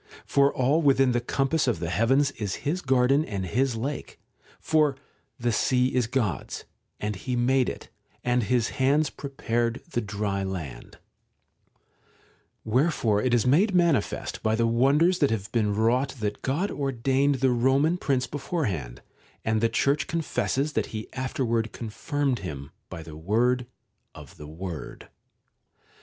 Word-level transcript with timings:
For 0.25 0.51
all 0.51 0.81
within 0.81 1.11
the 1.11 1.21
compass 1.21 1.67
of 1.67 1.77
the 1.79 1.91
heavens 1.91 2.31
is 2.31 2.55
his 2.65 2.81
garden 2.81 3.23
and 3.23 3.45
his 3.45 3.75
lake; 3.75 4.19
for' 4.59 4.95
the 5.39 5.51
sea 5.51 5.93
is 5.93 6.07
God's, 6.07 6.65
and 6.99 7.15
He 7.15 7.35
made 7.35 7.69
it, 7.69 7.89
and 8.23 8.41
His 8.41 8.69
hands 8.69 9.11
prepared 9.11 9.79
the 9.91 10.01
dry 10.01 10.41
land\ 10.43 10.97
Wherefore 12.65 13.21
it 13.21 13.31
is 13.31 13.45
made 13.45 13.75
manifest 13.75 14.41
by 14.41 14.55
the 14.55 14.65
wonders 14.65 15.19
that 15.19 15.29
have 15.29 15.51
been 15.51 15.75
wrought 15.75 16.15
that 16.19 16.41
God 16.41 16.71
ordained 16.71 17.35
the 17.35 17.49
Eoman 17.49 17.99
Prince 17.99 18.25
beforehand, 18.25 19.03
and 19.45 19.61
the 19.61 19.69
Church 19.69 20.07
confesses 20.07 20.73
that 20.73 20.87
He 20.87 21.13
afterward 21.13 21.73
confirmed 21.73 22.39
him 22.39 22.71
by 22.89 23.03
the 23.03 23.15
word 23.15 23.67
of 24.15 24.37
the 24.37 24.47
Word. 24.47 25.09